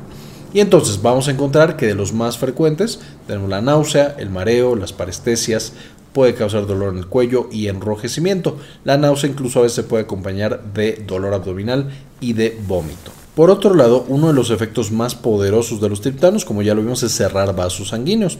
Y 0.55 0.61
entonces 0.61 1.01
vamos 1.01 1.27
a 1.27 1.31
encontrar 1.31 1.75
que 1.75 1.87
de 1.87 1.95
los 1.95 2.13
más 2.13 2.37
frecuentes 2.37 3.01
tenemos 3.27 3.49
la 3.49 3.59
náusea, 3.59 4.15
el 4.17 4.29
mareo, 4.29 4.77
las 4.77 4.93
parestesias, 4.93 5.73
puede 6.15 6.33
causar 6.33 6.65
dolor 6.65 6.93
en 6.93 6.99
el 6.99 7.07
cuello 7.07 7.49
y 7.51 7.67
enrojecimiento. 7.67 8.57
La 8.85 8.97
náusea 8.97 9.29
incluso 9.29 9.59
a 9.59 9.63
veces 9.63 9.83
puede 9.83 10.03
acompañar 10.03 10.63
de 10.73 11.03
dolor 11.05 11.33
abdominal 11.33 11.89
y 12.21 12.31
de 12.31 12.57
vómito. 12.65 13.11
Por 13.35 13.49
otro 13.49 13.75
lado, 13.75 14.05
uno 14.07 14.27
de 14.27 14.33
los 14.33 14.49
efectos 14.49 14.93
más 14.93 15.13
poderosos 15.13 15.81
de 15.81 15.89
los 15.89 15.99
triptanos, 15.99 16.45
como 16.45 16.61
ya 16.61 16.73
lo 16.73 16.81
vimos, 16.81 17.03
es 17.03 17.11
cerrar 17.11 17.53
vasos 17.53 17.89
sanguíneos. 17.89 18.37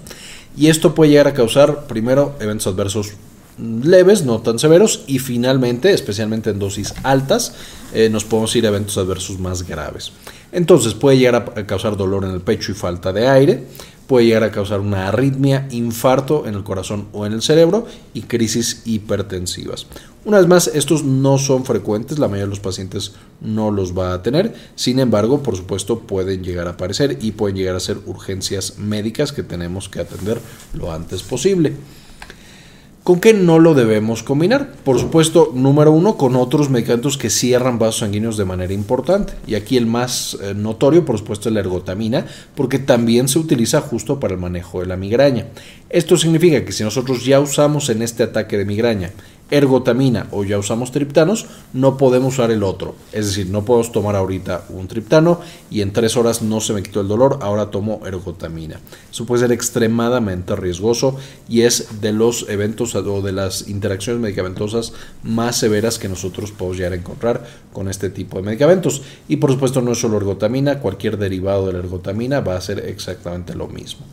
Y 0.55 0.67
esto 0.67 0.95
puede 0.95 1.11
llegar 1.11 1.27
a 1.27 1.33
causar, 1.33 1.85
primero, 1.85 2.35
eventos 2.39 2.65
adversos 2.65 3.11
leves, 3.59 4.23
no 4.23 4.39
tan 4.39 4.57
severos, 4.57 5.03
y 5.05 5.19
finalmente, 5.19 5.91
especialmente 5.91 6.51
en 6.51 6.59
dosis 6.59 6.93
altas, 7.03 7.55
eh, 7.93 8.07
nos 8.09 8.23
podemos 8.23 8.55
ir 8.55 8.65
a 8.65 8.69
eventos 8.69 8.97
adversos 8.97 9.37
más 9.37 9.67
graves. 9.67 10.13
Entonces 10.53 10.93
puede 10.93 11.17
llegar 11.17 11.53
a 11.57 11.67
causar 11.67 11.97
dolor 11.97 12.23
en 12.23 12.31
el 12.31 12.39
pecho 12.39 12.71
y 12.71 12.75
falta 12.75 13.11
de 13.11 13.27
aire, 13.27 13.67
puede 14.07 14.25
llegar 14.25 14.43
a 14.43 14.51
causar 14.51 14.79
una 14.79 15.07
arritmia, 15.07 15.67
infarto 15.71 16.45
en 16.45 16.55
el 16.55 16.63
corazón 16.63 17.07
o 17.11 17.25
en 17.25 17.33
el 17.33 17.41
cerebro 17.41 17.85
y 18.13 18.21
crisis 18.23 18.81
hipertensivas. 18.85 19.87
Una 20.25 20.39
vez 20.39 20.47
más, 20.47 20.67
estos 20.67 21.03
no 21.03 21.37
son 21.37 21.65
frecuentes, 21.65 22.17
la 22.17 22.27
mayoría 22.27 22.45
de 22.45 22.49
los 22.49 22.59
pacientes 22.59 23.13
no 23.41 23.69
los 23.69 23.95
va 23.95 24.13
a 24.13 24.23
tener, 24.23 24.55
sin 24.75 24.99
embargo, 24.99 25.43
por 25.43 25.55
supuesto, 25.55 25.99
pueden 25.99 26.43
llegar 26.43 26.67
a 26.67 26.71
aparecer 26.71 27.19
y 27.21 27.33
pueden 27.33 27.57
llegar 27.57 27.75
a 27.75 27.79
ser 27.79 27.99
urgencias 28.05 28.79
médicas 28.79 29.31
que 29.31 29.43
tenemos 29.43 29.87
que 29.87 29.99
atender 29.99 30.39
lo 30.73 30.91
antes 30.91 31.21
posible. 31.21 31.73
¿Con 33.05 33.19
qué 33.19 33.35
no 33.35 33.59
lo 33.59 33.75
debemos 33.75 34.23
combinar? 34.23 34.73
Por 34.83 34.99
supuesto, 34.99 35.51
número 35.53 35.91
uno, 35.91 36.17
con 36.17 36.35
otros 36.35 36.71
medicamentos 36.71 37.19
que 37.19 37.29
cierran 37.29 37.77
vasos 37.77 37.99
sanguíneos 37.99 38.35
de 38.35 38.45
manera 38.45 38.73
importante. 38.73 39.33
Y 39.45 39.53
aquí 39.53 39.77
el 39.77 39.85
más 39.85 40.35
eh, 40.41 40.55
notorio, 40.55 41.05
por 41.05 41.19
supuesto, 41.19 41.47
es 41.47 41.53
la 41.53 41.59
ergotamina, 41.59 42.25
porque 42.55 42.79
también 42.79 43.27
se 43.27 43.37
utiliza 43.37 43.79
justo 43.81 44.19
para 44.19 44.33
el 44.33 44.39
manejo 44.39 44.79
de 44.79 44.87
la 44.87 44.97
migraña. 44.97 45.45
Esto 45.91 46.17
significa 46.17 46.65
que 46.65 46.71
si 46.71 46.83
nosotros 46.83 47.23
ya 47.23 47.39
usamos 47.39 47.89
en 47.89 48.01
este 48.01 48.23
ataque 48.23 48.57
de 48.57 48.65
migraña 48.65 49.11
ergotamina 49.51 50.27
o 50.31 50.43
ya 50.43 50.57
usamos 50.57 50.91
triptanos, 50.91 51.45
no 51.73 51.97
podemos 51.97 52.33
usar 52.33 52.51
el 52.51 52.63
otro. 52.63 52.95
Es 53.11 53.27
decir, 53.27 53.49
no 53.49 53.63
podemos 53.63 53.91
tomar 53.91 54.15
ahorita 54.15 54.65
un 54.69 54.87
triptano 54.87 55.39
y 55.69 55.81
en 55.81 55.93
tres 55.93 56.17
horas 56.17 56.41
no 56.41 56.61
se 56.61 56.73
me 56.73 56.81
quitó 56.81 57.01
el 57.01 57.07
dolor, 57.07 57.39
ahora 57.41 57.69
tomo 57.69 58.01
ergotamina. 58.05 58.79
Eso 59.11 59.25
puede 59.25 59.41
ser 59.41 59.51
extremadamente 59.51 60.55
riesgoso 60.55 61.15
y 61.47 61.61
es 61.61 62.01
de 62.01 62.11
los 62.11 62.47
eventos 62.49 62.95
o 62.95 63.21
de 63.21 63.31
las 63.31 63.67
interacciones 63.67 64.21
medicamentosas 64.21 64.93
más 65.23 65.57
severas 65.57 65.99
que 65.99 66.09
nosotros 66.09 66.51
podemos 66.51 66.77
llegar 66.77 66.93
a 66.93 66.97
encontrar 66.97 67.45
con 67.71 67.87
este 67.87 68.09
tipo 68.09 68.37
de 68.37 68.43
medicamentos. 68.43 69.03
Y 69.27 69.37
por 69.37 69.51
supuesto 69.51 69.81
no 69.81 69.91
es 69.91 69.99
solo 69.99 70.17
ergotamina, 70.17 70.79
cualquier 70.79 71.17
derivado 71.17 71.67
de 71.67 71.73
la 71.73 71.79
ergotamina 71.79 72.39
va 72.39 72.55
a 72.55 72.61
ser 72.61 72.79
exactamente 72.79 73.53
lo 73.53 73.67
mismo. 73.67 74.05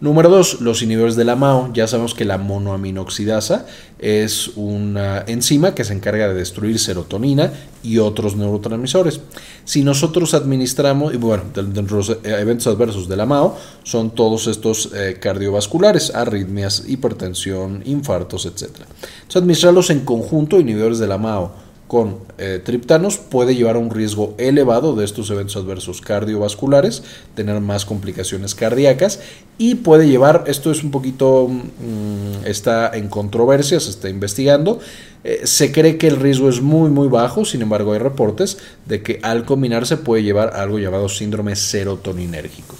Número 0.00 0.30
2, 0.30 0.62
los 0.62 0.80
inhibidores 0.80 1.14
de 1.14 1.26
la 1.26 1.36
MAO. 1.36 1.74
Ya 1.74 1.86
sabemos 1.86 2.14
que 2.14 2.24
la 2.24 2.38
monoaminoxidasa 2.38 3.66
es 3.98 4.52
una 4.56 5.24
enzima 5.26 5.74
que 5.74 5.84
se 5.84 5.92
encarga 5.92 6.26
de 6.26 6.32
destruir 6.32 6.78
serotonina 6.78 7.52
y 7.82 7.98
otros 7.98 8.34
neurotransmisores. 8.34 9.20
Si 9.66 9.84
nosotros 9.84 10.32
administramos, 10.32 11.12
y 11.12 11.18
bueno, 11.18 11.42
dentro 11.54 11.82
de 11.82 11.92
los 11.92 12.10
eh, 12.10 12.18
eventos 12.24 12.66
adversos 12.66 13.10
de 13.10 13.16
la 13.16 13.26
MAO 13.26 13.58
son 13.82 14.14
todos 14.14 14.46
estos 14.46 14.90
eh, 14.94 15.18
cardiovasculares, 15.20 16.14
arritmias, 16.14 16.84
hipertensión, 16.88 17.82
infartos, 17.84 18.46
etc. 18.46 18.62
Entonces, 18.62 19.36
administrarlos 19.36 19.90
en 19.90 20.00
conjunto, 20.06 20.58
inhibidores 20.58 20.98
de 20.98 21.08
la 21.08 21.18
MAO 21.18 21.52
con 21.90 22.18
eh, 22.38 22.60
triptanos 22.64 23.18
puede 23.18 23.56
llevar 23.56 23.74
a 23.74 23.80
un 23.80 23.90
riesgo 23.90 24.36
elevado 24.38 24.94
de 24.94 25.04
estos 25.04 25.28
eventos 25.28 25.56
adversos 25.56 26.00
cardiovasculares, 26.00 27.02
tener 27.34 27.60
más 27.60 27.84
complicaciones 27.84 28.54
cardíacas 28.54 29.18
y 29.58 29.74
puede 29.74 30.06
llevar, 30.06 30.44
esto 30.46 30.70
es 30.70 30.84
un 30.84 30.92
poquito, 30.92 31.48
mm, 31.48 32.46
está 32.46 32.96
en 32.96 33.08
controversia, 33.08 33.80
se 33.80 33.90
está 33.90 34.08
investigando, 34.08 34.78
eh, 35.24 35.40
se 35.42 35.72
cree 35.72 35.98
que 35.98 36.06
el 36.06 36.14
riesgo 36.14 36.48
es 36.48 36.62
muy 36.62 36.90
muy 36.90 37.08
bajo, 37.08 37.44
sin 37.44 37.60
embargo 37.60 37.92
hay 37.92 37.98
reportes 37.98 38.58
de 38.86 39.02
que 39.02 39.18
al 39.24 39.44
combinarse 39.44 39.96
puede 39.96 40.22
llevar 40.22 40.54
algo 40.54 40.78
llamado 40.78 41.08
síndrome 41.08 41.56
serotoninérgico. 41.56 42.76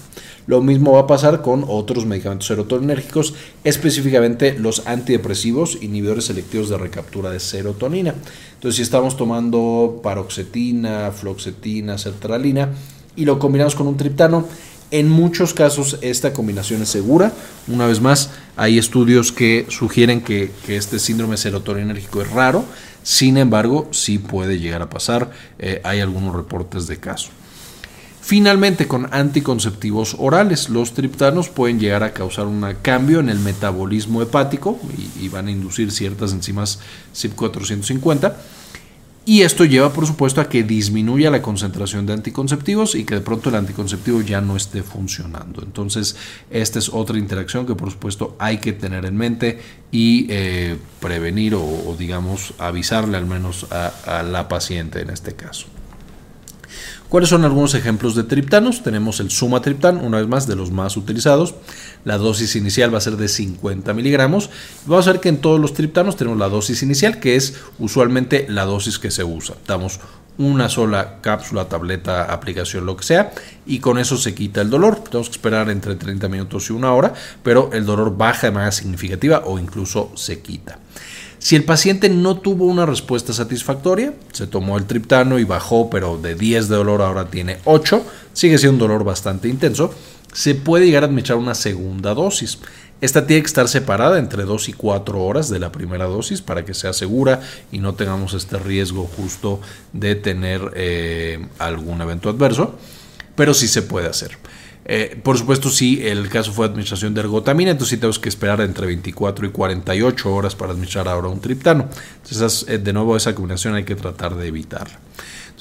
Lo 0.50 0.60
mismo 0.60 0.94
va 0.94 1.02
a 1.02 1.06
pasar 1.06 1.42
con 1.42 1.64
otros 1.68 2.06
medicamentos 2.06 2.48
serotoninérgicos, 2.48 3.34
específicamente 3.62 4.58
los 4.58 4.84
antidepresivos, 4.84 5.78
inhibidores 5.80 6.24
selectivos 6.24 6.68
de 6.68 6.76
recaptura 6.76 7.30
de 7.30 7.38
serotonina. 7.38 8.16
Entonces, 8.54 8.74
si 8.74 8.82
estamos 8.82 9.16
tomando 9.16 10.00
paroxetina, 10.02 11.12
floxetina, 11.12 11.98
sertralina 11.98 12.70
y 13.14 13.26
lo 13.26 13.38
combinamos 13.38 13.76
con 13.76 13.86
un 13.86 13.96
triptano, 13.96 14.44
en 14.90 15.08
muchos 15.08 15.54
casos 15.54 15.98
esta 16.00 16.32
combinación 16.32 16.82
es 16.82 16.88
segura. 16.88 17.32
Una 17.68 17.86
vez 17.86 18.00
más, 18.00 18.30
hay 18.56 18.76
estudios 18.76 19.30
que 19.30 19.66
sugieren 19.68 20.20
que, 20.20 20.50
este 20.66 20.98
síndrome 20.98 21.36
serotoninérgico 21.36 22.22
es 22.22 22.30
raro. 22.32 22.64
Sin 23.04 23.36
embargo, 23.36 23.86
sí 23.92 24.18
puede 24.18 24.58
llegar 24.58 24.82
a 24.82 24.90
pasar. 24.90 25.30
Eh, 25.60 25.80
hay 25.84 26.00
algunos 26.00 26.34
reportes 26.34 26.88
de 26.88 26.96
caso. 26.96 27.30
Finalmente, 28.22 28.86
con 28.86 29.12
anticonceptivos 29.12 30.14
orales, 30.18 30.68
los 30.68 30.92
triptanos 30.92 31.48
pueden 31.48 31.80
llegar 31.80 32.02
a 32.04 32.12
causar 32.12 32.46
un 32.46 32.64
cambio 32.82 33.20
en 33.20 33.28
el 33.28 33.40
metabolismo 33.40 34.22
hepático 34.22 34.78
y, 35.18 35.28
van 35.28 35.48
a 35.48 35.50
inducir 35.50 35.90
ciertas 35.90 36.32
enzimas 36.32 36.80
CYP450 37.14 38.34
y 39.24 39.42
esto 39.42 39.64
lleva, 39.64 39.92
por 39.92 40.06
supuesto, 40.06 40.40
a 40.40 40.48
que 40.48 40.62
disminuya 40.62 41.30
la 41.30 41.42
concentración 41.42 42.06
de 42.06 42.14
anticonceptivos 42.14 42.94
y 42.94 43.04
que 43.04 43.16
de 43.16 43.20
pronto 43.20 43.48
el 43.48 43.54
anticonceptivo 43.54 44.22
ya 44.22 44.40
no 44.40 44.56
esté 44.56 44.82
funcionando. 44.82 45.62
Entonces, 45.62 46.16
esta 46.50 46.78
es 46.78 46.88
otra 46.88 47.18
interacción 47.18 47.66
que, 47.66 47.74
por 47.74 47.90
supuesto, 47.90 48.36
hay 48.38 48.58
que 48.58 48.72
tener 48.72 49.04
en 49.04 49.16
mente 49.16 49.60
y 49.92 50.26
eh, 50.30 50.76
prevenir 51.00 51.54
o, 51.54 51.96
digamos, 51.98 52.54
avisarle 52.58 53.16
al 53.16 53.26
menos 53.26 53.66
a 53.70 54.22
la 54.22 54.48
paciente 54.48 55.00
en 55.00 55.10
este 55.10 55.34
caso. 55.34 55.66
¿Cuáles 57.10 57.30
son 57.30 57.44
algunos 57.44 57.74
ejemplos 57.74 58.14
de 58.14 58.22
triptanos? 58.22 58.84
Tenemos 58.84 59.18
el 59.18 59.32
sumatriptán, 59.32 59.96
una 59.96 60.18
vez 60.18 60.28
más, 60.28 60.46
de 60.46 60.54
los 60.54 60.70
más 60.70 60.96
utilizados. 60.96 61.56
La 62.04 62.18
dosis 62.18 62.54
inicial 62.54 62.94
va 62.94 62.98
a 62.98 63.00
ser 63.00 63.16
de 63.16 63.26
50 63.26 63.92
miligramos. 63.94 64.48
Vamos 64.86 65.08
a 65.08 65.12
ver 65.12 65.20
que 65.20 65.28
en 65.28 65.38
todos 65.38 65.58
los 65.58 65.74
triptanos 65.74 66.14
tenemos 66.14 66.38
la 66.38 66.48
dosis 66.48 66.84
inicial, 66.84 67.18
que 67.18 67.34
es 67.34 67.56
usualmente 67.80 68.46
la 68.48 68.64
dosis 68.64 69.00
que 69.00 69.10
se 69.10 69.24
usa. 69.24 69.56
Damos 69.66 69.98
una 70.38 70.68
sola 70.68 71.18
cápsula, 71.20 71.68
tableta, 71.68 72.32
aplicación, 72.32 72.86
lo 72.86 72.96
que 72.96 73.02
sea, 73.02 73.32
y 73.66 73.80
con 73.80 73.98
eso 73.98 74.16
se 74.16 74.32
quita 74.32 74.60
el 74.60 74.70
dolor. 74.70 75.02
Tenemos 75.02 75.30
que 75.30 75.34
esperar 75.34 75.68
entre 75.68 75.96
30 75.96 76.28
minutos 76.28 76.70
y 76.70 76.74
una 76.74 76.92
hora, 76.92 77.12
pero 77.42 77.70
el 77.72 77.86
dolor 77.86 78.16
baja 78.16 78.46
de 78.46 78.52
manera 78.52 78.70
significativa 78.70 79.42
o 79.46 79.58
incluso 79.58 80.12
se 80.14 80.42
quita. 80.42 80.78
Si 81.40 81.56
el 81.56 81.64
paciente 81.64 82.10
no 82.10 82.36
tuvo 82.36 82.66
una 82.66 82.84
respuesta 82.84 83.32
satisfactoria, 83.32 84.12
se 84.30 84.46
tomó 84.46 84.76
el 84.76 84.84
triptano 84.84 85.38
y 85.38 85.44
bajó, 85.44 85.88
pero 85.88 86.18
de 86.18 86.34
10 86.34 86.68
de 86.68 86.76
dolor 86.76 87.00
ahora 87.00 87.30
tiene 87.30 87.56
8, 87.64 88.04
sigue 88.34 88.58
siendo 88.58 88.74
un 88.74 88.90
dolor 88.90 89.04
bastante 89.04 89.48
intenso, 89.48 89.94
se 90.34 90.54
puede 90.54 90.84
llegar 90.84 91.02
a 91.02 91.06
administrar 91.06 91.38
una 91.38 91.54
segunda 91.54 92.12
dosis. 92.12 92.58
Esta 93.00 93.26
tiene 93.26 93.40
que 93.40 93.46
estar 93.46 93.68
separada 93.68 94.18
entre 94.18 94.44
2 94.44 94.68
y 94.68 94.74
4 94.74 95.18
horas 95.24 95.48
de 95.48 95.58
la 95.58 95.72
primera 95.72 96.04
dosis 96.04 96.42
para 96.42 96.66
que 96.66 96.74
sea 96.74 96.92
segura 96.92 97.40
y 97.72 97.78
no 97.78 97.94
tengamos 97.94 98.34
este 98.34 98.58
riesgo 98.58 99.08
justo 99.16 99.60
de 99.94 100.16
tener 100.16 100.72
eh, 100.76 101.48
algún 101.58 102.02
evento 102.02 102.28
adverso, 102.28 102.78
pero 103.34 103.54
sí 103.54 103.66
se 103.66 103.80
puede 103.80 104.08
hacer. 104.08 104.36
Eh, 104.84 105.18
por 105.22 105.38
supuesto, 105.38 105.70
si 105.70 106.06
el 106.06 106.28
caso 106.28 106.52
fue 106.52 106.66
administración 106.66 107.14
de 107.14 107.20
ergotamina, 107.20 107.70
entonces 107.70 107.90
sí 107.90 107.96
tenemos 107.96 108.18
que 108.18 108.28
esperar 108.28 108.60
entre 108.60 108.86
24 108.86 109.46
y 109.46 109.50
48 109.50 110.34
horas 110.34 110.54
para 110.54 110.72
administrar 110.72 111.06
ahora 111.08 111.28
un 111.28 111.40
triptano. 111.40 111.88
Entonces, 112.24 112.66
eh, 112.68 112.78
de 112.78 112.92
nuevo, 112.92 113.16
esa 113.16 113.34
combinación 113.34 113.74
hay 113.74 113.84
que 113.84 113.94
tratar 113.94 114.34
de 114.34 114.48
evitarla. 114.48 114.98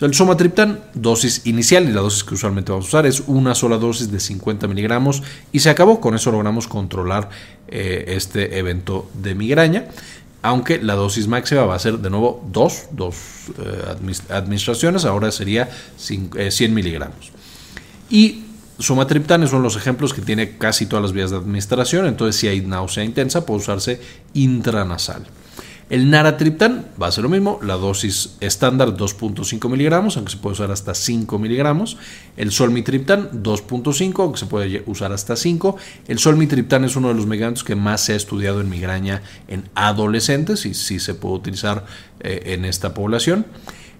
el 0.02 0.14
somatriptán, 0.14 0.80
dosis 0.94 1.42
inicial 1.46 1.84
y 1.90 1.92
la 1.92 2.02
dosis 2.02 2.24
que 2.24 2.34
usualmente 2.34 2.72
vamos 2.72 2.86
a 2.86 2.88
usar 2.88 3.06
es 3.06 3.24
una 3.28 3.54
sola 3.54 3.78
dosis 3.78 4.10
de 4.10 4.20
50 4.20 4.68
miligramos 4.68 5.22
y 5.52 5.60
se 5.60 5.70
acabó. 5.70 6.00
Con 6.00 6.16
eso 6.16 6.32
logramos 6.32 6.68
controlar 6.68 7.30
eh, 7.68 8.06
este 8.08 8.58
evento 8.58 9.10
de 9.14 9.36
migraña 9.36 9.86
aunque 10.42 10.82
la 10.82 10.96
dosis 10.96 11.28
máxima 11.28 11.66
va 11.66 11.76
a 11.76 11.80
ser 11.80 12.00
de 12.00 12.10
nuevo 12.10 12.42
dos, 12.50 12.86
dos 12.92 13.18
administraciones, 14.30 15.04
ahora 15.04 15.34
sería 15.34 15.70
100 15.98 16.74
miligramos. 16.74 17.34
Y 18.10 18.46
Sumatriptán 18.79 19.45
son 19.48 19.62
los 19.62 19.75
ejemplos 19.75 20.13
que 20.13 20.21
tiene 20.21 20.57
casi 20.57 20.86
todas 20.86 21.03
las 21.03 21.12
vías 21.12 21.31
de 21.31 21.38
administración, 21.38 22.05
entonces 22.05 22.38
si 22.38 22.48
hay 22.48 22.62
náusea 22.62 23.03
intensa 23.03 23.45
puede 23.45 23.59
usarse 23.59 24.01
intranasal. 24.33 25.27
El 25.89 26.12
naratriptán 26.12 26.86
va 27.01 27.07
a 27.07 27.12
ser 27.12 27.24
lo 27.24 27.29
mismo, 27.29 27.59
la 27.63 27.74
dosis 27.74 28.38
estándar 28.41 28.95
2.5 28.95 29.69
miligramos, 29.69 30.17
aunque 30.17 30.31
se 30.31 30.38
puede 30.38 30.53
usar 30.53 30.69
hasta 30.69 30.93
5 30.93 31.39
miligramos. 31.39 31.98
El 32.38 32.51
solmitriptán 32.51 33.43
2.5, 33.43 34.19
aunque 34.21 34.39
se 34.39 34.45
puede 34.45 34.83
usar 34.86 35.12
hasta 35.12 35.36
5. 35.36 35.77
El 36.07 36.19
solmitriptán 36.19 36.86
es 36.86 36.95
uno 36.95 37.07
de 37.07 37.15
los 37.15 37.25
medicamentos 37.25 37.63
que 37.63 37.75
más 37.75 38.01
se 38.01 38.13
ha 38.13 38.15
estudiado 38.15 38.62
en 38.62 38.69
migraña 38.69 39.24
en 39.48 39.67
adolescentes 39.74 40.67
y 40.67 40.75
sí 40.75 41.00
se 41.00 41.15
puede 41.15 41.36
utilizar 41.36 41.86
eh, 42.19 42.53
en 42.53 42.65
esta 42.65 42.93
población. 42.93 43.48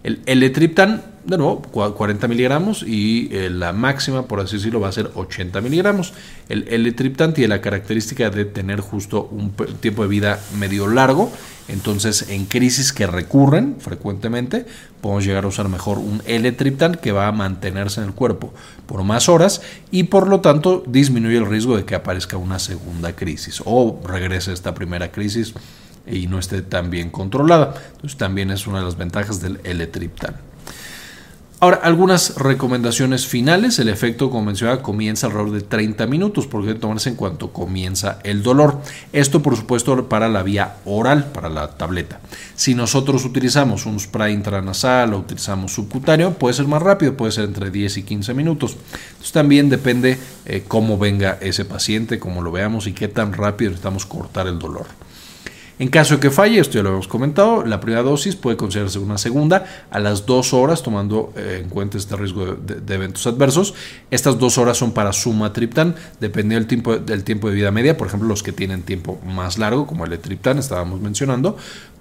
El 0.02 0.22
L-triptán, 0.26 1.04
de 1.26 1.38
nuevo, 1.38 1.62
40 1.62 2.28
miligramos 2.30 2.84
y 2.84 3.28
eh, 3.34 3.50
la 3.50 3.74
máxima, 3.74 4.28
por 4.28 4.40
así 4.40 4.56
decirlo, 4.56 4.80
va 4.80 4.88
a 4.88 4.94
ser 4.94 5.12
80 5.14 5.60
miligramos. 5.60 6.14
El 6.48 6.68
L-triptán 6.70 7.34
tiene 7.34 7.50
la 7.50 7.60
característica 7.60 8.30
de 8.30 8.46
tener 8.46 8.80
justo 8.80 9.28
un 9.30 9.52
tiempo 9.82 10.04
de 10.04 10.08
vida 10.08 10.40
medio 10.58 10.88
largo, 10.88 11.30
entonces 11.68 12.30
en 12.30 12.46
crisis 12.46 12.94
que 12.94 13.08
recurren 13.08 13.76
frecuentemente, 13.80 14.66
podemos 15.02 15.26
llegar 15.26 15.44
a 15.44 15.48
usar 15.48 15.68
mejor 15.68 15.98
un 15.98 16.22
L-triptán 16.26 16.96
que 16.96 17.12
va 17.12 17.28
a 17.28 17.34
mantenerse 17.34 18.00
en 18.00 18.08
el 18.08 18.14
cuerpo 18.14 18.54
por 18.86 19.04
más 19.04 19.28
horas 19.28 19.62
y 19.92 20.04
por 20.04 20.30
lo 20.30 20.40
tanto 20.40 20.82
disminuye 20.88 21.38
el 21.38 21.46
riesgo 21.46 21.76
de 21.76 21.84
que 21.84 21.96
aparezca 21.96 22.38
una 22.38 22.58
segunda 22.58 23.18
crisis 23.18 23.62
o 23.66 24.00
regrese 24.08 24.54
esta 24.54 24.74
primera 24.74 25.12
crisis 25.12 25.54
y 26.08 26.28
no 26.28 26.40
esté 26.40 26.62
tan 26.62 26.90
bien 26.90 27.10
controlada. 27.10 27.74
Entonces 27.92 28.18
también 28.18 28.52
es 28.52 28.68
una 28.68 28.80
de 28.80 28.86
las 28.86 28.98
ventajas 28.98 29.42
del 29.42 29.60
L-triptán. 29.64 30.50
Ahora, 31.62 31.82
algunas 31.84 32.36
recomendaciones 32.36 33.28
finales. 33.28 33.80
El 33.80 33.90
efecto, 33.90 34.30
como 34.30 34.46
mencionaba, 34.46 34.82
comienza 34.82 35.28
alrededor 35.28 35.52
de 35.52 35.62
30 35.62 36.08
minutos, 36.08 36.48
porque 36.48 36.68
debe 36.68 36.80
tomarse 36.80 37.10
en 37.10 37.16
cuanto 37.16 37.52
comienza 37.52 38.20
el 38.24 38.44
dolor. 38.44 38.80
Esto, 39.12 39.42
por 39.42 39.58
supuesto, 39.58 40.08
para 40.08 40.30
la 40.30 40.42
vía 40.42 40.78
oral, 40.86 41.26
para 41.34 41.50
la 41.50 41.72
tableta. 41.76 42.22
Si 42.56 42.76
nosotros 42.76 43.26
utilizamos 43.26 43.86
un 43.86 44.00
spray 44.00 44.34
intranasal 44.34 45.14
o 45.14 45.20
utilizamos 45.20 45.74
subcutáneo, 45.74 46.32
puede 46.32 46.54
ser 46.54 46.68
más 46.68 46.82
rápido, 46.82 47.18
puede 47.18 47.34
ser 47.34 47.44
entre 47.44 47.72
10 47.72 47.98
y 47.98 48.04
15 48.04 48.34
minutos. 48.34 48.78
Entonces, 49.12 49.34
también 49.34 49.70
depende 49.70 50.18
eh, 50.46 50.64
cómo 50.66 50.98
venga 50.98 51.40
ese 51.42 51.66
paciente, 51.66 52.20
cómo 52.20 52.42
lo 52.42 52.54
veamos 52.54 52.88
y 52.88 52.94
qué 52.94 53.10
tan 53.10 53.34
rápido 53.34 53.72
necesitamos 53.72 54.06
cortar 54.06 54.48
el 54.48 54.60
dolor. 54.60 54.86
En 55.80 55.88
caso 55.88 56.16
de 56.16 56.20
que 56.20 56.30
falle, 56.30 56.60
esto 56.60 56.74
ya 56.74 56.84
lo 56.84 56.90
hemos 56.90 57.08
comentado, 57.08 57.66
la 57.66 57.80
primera 57.80 58.04
dosis 58.04 58.36
puede 58.36 58.58
considerarse 58.58 59.00
una 59.00 59.18
segunda 59.18 59.64
a 59.90 60.00
las 60.00 60.26
dos 60.26 60.54
horas, 60.54 60.84
tomando 60.84 61.32
eh, 61.38 61.62
en 61.64 61.70
cuenta 61.70 61.98
este 61.98 62.18
riesgo 62.18 62.46
de, 62.56 62.94
eventos 62.94 63.26
adversos. 63.26 63.74
Estas 64.12 64.38
dos 64.38 64.58
horas 64.58 64.76
son 64.78 64.92
para 64.92 65.14
sumatriptán, 65.14 65.96
dependiendo 66.20 66.60
del 66.60 66.68
tiempo, 66.68 66.98
del 66.98 67.24
tiempo 67.24 67.48
de 67.48 67.56
vida 67.56 67.72
media. 67.72 67.96
Por 67.96 68.08
ejemplo, 68.08 68.28
los 68.28 68.44
que 68.44 68.52
tienen 68.52 68.82
tiempo 68.82 69.22
más 69.26 69.58
largo, 69.58 69.88
como 69.88 70.04
el 70.04 70.20
triptán, 70.20 70.58
estábamos 70.58 71.00
mencionando, 71.00 71.56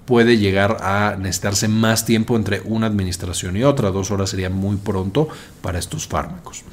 puede 0.05 0.37
llegar 0.37 0.79
a 0.81 1.15
necesitarse 1.17 1.69
más 1.69 2.03
tiempo 2.03 2.35
entre 2.35 2.61
una 2.65 2.87
administración 2.87 3.55
y 3.55 3.63
otra. 3.63 3.91
Dos 3.91 4.11
horas 4.11 4.29
sería 4.31 4.49
muy 4.49 4.75
pronto 4.75 5.29
para 5.61 5.79
estos 5.79 6.05
fármacos. 6.05 6.65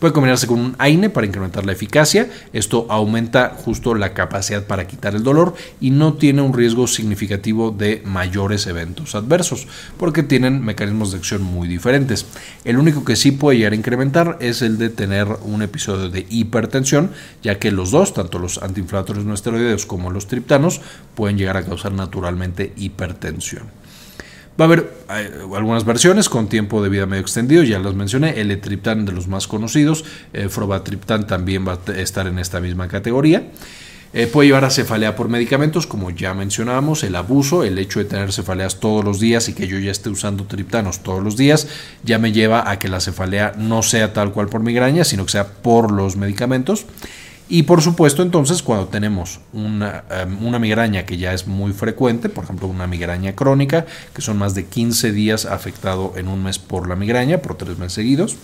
Puede 0.00 0.14
combinarse 0.14 0.46
con 0.46 0.58
un 0.58 0.76
AINE 0.78 1.10
para 1.10 1.26
incrementar 1.26 1.66
la 1.66 1.72
eficacia. 1.72 2.30
Esto 2.54 2.86
aumenta 2.88 3.50
justo 3.54 3.94
la 3.94 4.14
capacidad 4.14 4.64
para 4.64 4.86
quitar 4.86 5.14
el 5.14 5.22
dolor 5.22 5.54
y 5.78 5.90
no 5.90 6.14
tiene 6.14 6.40
un 6.40 6.54
riesgo 6.54 6.86
significativo 6.86 7.70
de 7.70 8.00
mayores 8.06 8.66
eventos 8.66 9.14
adversos 9.14 9.68
porque 9.98 10.22
tienen 10.22 10.64
mecanismos 10.64 11.12
de 11.12 11.18
acción 11.18 11.42
muy 11.42 11.68
diferentes. 11.68 12.24
El 12.64 12.78
único 12.78 13.04
que 13.04 13.14
sí 13.14 13.30
puede 13.30 13.58
llegar 13.58 13.74
a 13.74 13.76
incrementar 13.76 14.38
es 14.40 14.62
el 14.62 14.78
de 14.78 14.88
tener 14.88 15.28
un 15.42 15.60
episodio 15.60 16.08
de 16.08 16.26
hipertensión, 16.30 17.10
ya 17.42 17.58
que 17.58 17.70
los 17.70 17.90
dos, 17.90 18.14
tanto 18.14 18.38
los 18.38 18.56
antiinflamatorios 18.56 19.26
no 19.26 19.34
esteroideos 19.34 19.84
como 19.84 20.10
los 20.10 20.28
triptanos, 20.28 20.80
pueden 21.14 21.36
llegar 21.36 21.58
a 21.58 21.64
causar 21.66 21.92
naturalmente 21.92 22.72
hipertensión. 22.78 23.79
Va 24.58 24.64
a 24.64 24.68
haber 24.68 24.92
eh, 25.10 25.30
algunas 25.54 25.84
versiones 25.84 26.28
con 26.28 26.48
tiempo 26.48 26.82
de 26.82 26.88
vida 26.88 27.06
medio 27.06 27.22
extendido, 27.22 27.62
ya 27.62 27.78
las 27.78 27.94
mencioné, 27.94 28.40
el 28.40 28.60
triptán 28.60 29.06
de 29.06 29.12
los 29.12 29.26
más 29.28 29.46
conocidos, 29.46 30.04
eh, 30.32 30.48
frobatriptán 30.48 31.26
también 31.26 31.66
va 31.66 31.78
a 31.86 31.92
estar 31.92 32.26
en 32.26 32.38
esta 32.38 32.60
misma 32.60 32.88
categoría. 32.88 33.44
Eh, 34.12 34.26
puede 34.26 34.48
llevar 34.48 34.64
a 34.64 34.70
cefalea 34.70 35.14
por 35.14 35.28
medicamentos, 35.28 35.86
como 35.86 36.10
ya 36.10 36.34
mencionábamos, 36.34 37.04
el 37.04 37.14
abuso, 37.14 37.62
el 37.62 37.78
hecho 37.78 38.00
de 38.00 38.06
tener 38.06 38.32
cefaleas 38.32 38.80
todos 38.80 39.04
los 39.04 39.20
días 39.20 39.48
y 39.48 39.54
que 39.54 39.68
yo 39.68 39.78
ya 39.78 39.92
esté 39.92 40.10
usando 40.10 40.44
triptanos 40.44 41.04
todos 41.04 41.22
los 41.22 41.36
días, 41.36 41.68
ya 42.02 42.18
me 42.18 42.32
lleva 42.32 42.68
a 42.68 42.80
que 42.80 42.88
la 42.88 43.00
cefalea 43.00 43.54
no 43.56 43.82
sea 43.82 44.12
tal 44.12 44.32
cual 44.32 44.48
por 44.48 44.62
migraña, 44.62 45.04
sino 45.04 45.26
que 45.26 45.32
sea 45.32 45.46
por 45.46 45.92
los 45.92 46.16
medicamentos. 46.16 46.86
Y 47.52 47.64
por 47.64 47.82
supuesto, 47.82 48.22
entonces, 48.22 48.62
cuando 48.62 48.86
tenemos 48.86 49.40
una, 49.52 50.04
em, 50.08 50.46
una, 50.46 50.60
migraña 50.60 51.04
que 51.04 51.16
ya 51.16 51.34
es 51.34 51.48
muy 51.48 51.72
frecuente, 51.72 52.28
por 52.28 52.44
ejemplo, 52.44 52.68
una 52.68 52.86
migraña 52.86 53.34
crónica, 53.34 53.86
que 54.14 54.22
son 54.22 54.38
más 54.38 54.54
de 54.54 54.66
15 54.66 55.10
días 55.10 55.46
afectado 55.46 56.12
en 56.16 56.28
un 56.28 56.44
mes 56.44 56.60
por 56.60 56.88
la 56.88 56.94
migraña, 56.94 57.38
por 57.38 57.56
tres 57.56 57.76
meses 57.76 57.94
seguidos, 57.94 58.36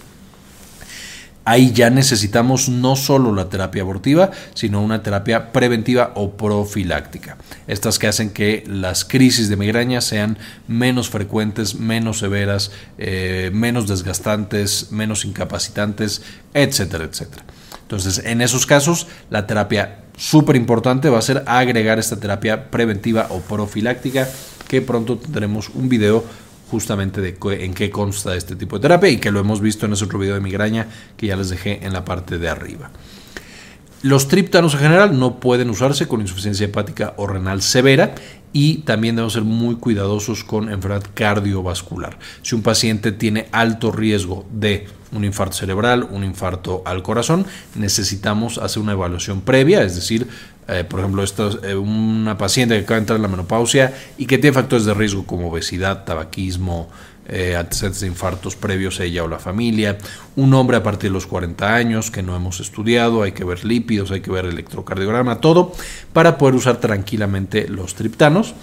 ahí 1.44 1.70
ya 1.72 1.88
necesitamos 1.88 2.68
no 2.68 2.96
solo 2.96 3.32
la 3.32 3.48
terapia 3.48 3.82
abortiva, 3.82 4.32
sino 4.54 4.82
una 4.82 5.04
terapia 5.04 5.52
preventiva 5.52 6.10
o 6.16 6.32
profiláctica. 6.32 7.36
Estas 7.68 8.00
que 8.00 8.08
hacen 8.08 8.30
que 8.30 8.64
las 8.66 9.04
crisis 9.04 9.48
de 9.48 9.56
migraña 9.56 10.00
sean 10.00 10.36
menos 10.66 11.10
frecuentes, 11.10 11.76
menos 11.76 12.18
severas, 12.18 12.72
eh, 12.98 13.50
menos 13.54 13.86
desgastantes, 13.86 14.90
menos 14.90 15.24
incapacitantes, 15.24 16.22
etcétera, 16.52 17.04
etcétera. 17.04 17.44
Entonces, 17.86 18.22
en 18.24 18.40
esos 18.40 18.66
casos, 18.66 19.06
la 19.30 19.46
terapia 19.46 20.00
súper 20.16 20.56
importante 20.56 21.08
va 21.08 21.18
a 21.20 21.22
ser 21.22 21.44
agregar 21.46 22.00
esta 22.00 22.18
terapia 22.18 22.68
preventiva 22.68 23.28
o 23.30 23.40
profiláctica, 23.40 24.28
que 24.66 24.82
pronto 24.82 25.18
tendremos 25.18 25.68
un 25.68 25.88
video 25.88 26.24
justamente 26.68 27.20
de 27.20 27.36
en 27.64 27.74
qué 27.74 27.90
consta 27.90 28.34
este 28.34 28.56
tipo 28.56 28.76
de 28.76 28.82
terapia 28.82 29.08
y 29.08 29.18
que 29.18 29.30
lo 29.30 29.38
hemos 29.38 29.60
visto 29.60 29.86
en 29.86 29.92
ese 29.92 30.04
otro 30.04 30.18
video 30.18 30.34
de 30.34 30.40
migraña 30.40 30.88
que 31.16 31.28
ya 31.28 31.36
les 31.36 31.48
dejé 31.48 31.86
en 31.86 31.92
la 31.92 32.04
parte 32.04 32.38
de 32.38 32.48
arriba. 32.48 32.90
Los 34.02 34.26
triptanos 34.26 34.74
en 34.74 34.80
general 34.80 35.18
no 35.18 35.38
pueden 35.38 35.70
usarse 35.70 36.08
con 36.08 36.20
insuficiencia 36.20 36.66
hepática 36.66 37.14
o 37.18 37.28
renal 37.28 37.62
severa 37.62 38.16
y 38.56 38.78
también 38.78 39.16
debemos 39.16 39.34
ser 39.34 39.44
muy 39.44 39.74
cuidadosos 39.74 40.42
con 40.42 40.70
enfermedad 40.70 41.04
cardiovascular. 41.12 42.18
Si 42.40 42.54
un 42.54 42.62
paciente 42.62 43.12
tiene 43.12 43.48
alto 43.52 43.92
riesgo 43.92 44.46
de 44.50 44.86
un 45.12 45.26
infarto 45.26 45.58
cerebral, 45.58 46.08
un 46.10 46.24
infarto 46.24 46.80
al 46.86 47.02
corazón, 47.02 47.44
necesitamos 47.74 48.56
hacer 48.56 48.82
una 48.82 48.92
evaluación 48.92 49.42
previa, 49.42 49.82
es 49.82 49.94
decir, 49.94 50.26
eh, 50.68 50.84
por 50.88 51.00
ejemplo, 51.00 51.22
esto 51.22 51.48
es, 51.50 51.58
eh, 51.64 51.76
una 51.76 52.38
paciente 52.38 52.76
que 52.76 52.84
acaba 52.84 52.96
de 52.96 53.00
entrar 53.00 53.16
en 53.16 53.22
la 53.24 53.28
menopausia 53.28 53.92
y 54.16 54.24
que 54.24 54.38
tiene 54.38 54.54
factores 54.54 54.86
de 54.86 54.94
riesgo 54.94 55.26
como 55.26 55.48
obesidad, 55.50 56.04
tabaquismo, 56.04 56.88
eh, 57.28 57.56
de 57.56 58.06
infartos 58.06 58.56
previos 58.56 59.00
a 59.00 59.04
ella 59.04 59.24
o 59.24 59.28
la 59.28 59.38
familia, 59.38 59.98
un 60.36 60.54
hombre 60.54 60.76
a 60.76 60.82
partir 60.82 61.10
de 61.10 61.14
los 61.14 61.26
40 61.26 61.74
años 61.74 62.10
que 62.10 62.22
no 62.22 62.36
hemos 62.36 62.60
estudiado, 62.60 63.22
hay 63.22 63.32
que 63.32 63.44
ver 63.44 63.64
lípidos, 63.64 64.10
hay 64.10 64.20
que 64.20 64.30
ver 64.30 64.44
electrocardiograma, 64.44 65.40
todo, 65.40 65.72
para 66.12 66.38
poder 66.38 66.54
usar 66.54 66.78
tranquilamente 66.78 67.68
los 67.68 67.94
triptanos 67.94 68.54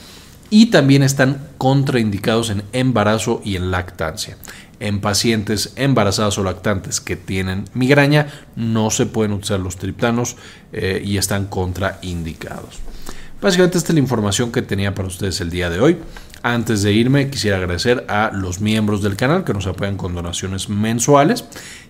y 0.49 0.67
también 0.67 1.01
están 1.01 1.47
contraindicados 1.57 2.51
en 2.51 2.63
embarazo 2.73 3.41
y 3.43 3.55
en 3.55 3.71
lactancia. 3.71 4.37
En 4.79 5.01
pacientes 5.01 5.73
embarazadas 5.77 6.37
o 6.37 6.43
lactantes 6.43 7.01
que 7.01 7.15
tienen 7.15 7.65
migraña 7.73 8.27
no 8.55 8.91
se 8.91 9.05
pueden 9.05 9.31
utilizar 9.31 9.59
los 9.59 9.77
triptanos 9.77 10.35
eh, 10.71 11.01
y 11.03 11.17
están 11.17 11.47
contraindicados. 11.47 12.79
Básicamente 13.41 13.77
esta 13.77 13.91
es 13.91 13.95
la 13.95 13.99
información 13.99 14.51
que 14.51 14.61
tenía 14.61 14.93
para 14.93 15.07
ustedes 15.07 15.41
el 15.41 15.49
día 15.49 15.69
de 15.69 15.79
hoy. 15.79 15.97
Antes 16.45 16.83
de 16.83 16.91
irme, 16.91 17.29
quisiera 17.29 17.55
agradecer 17.55 18.05
a 18.09 18.29
los 18.33 18.59
miembros 18.59 19.01
del 19.01 19.15
canal 19.15 19.45
que 19.45 19.53
nos 19.53 19.65
apoyan 19.65 19.95
con 19.95 20.13
donaciones 20.13 20.67
mensuales 20.67 21.45